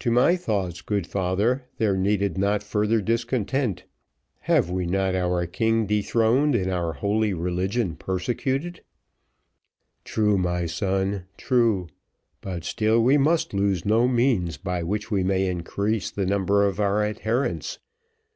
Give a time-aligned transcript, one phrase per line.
[0.00, 3.84] "To my thoughts, good father, there needed not further discontent.
[4.50, 8.82] Have we not our king dethroned, and our holy religion persecuted?"
[10.02, 11.86] "True, my son true;
[12.40, 16.80] but still we must lose no means by which we may increase the number of
[16.80, 17.78] our adherents.